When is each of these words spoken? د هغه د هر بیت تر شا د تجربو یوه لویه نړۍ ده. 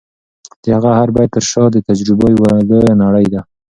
د 0.63 0.65
هغه 0.75 0.89
د 0.93 0.95
هر 0.99 1.09
بیت 1.15 1.29
تر 1.35 1.43
شا 1.51 1.63
د 1.73 1.77
تجربو 1.87 2.25
یوه 2.35 2.49
لویه 2.69 2.93
نړۍ 3.03 3.25
ده. 3.33 3.41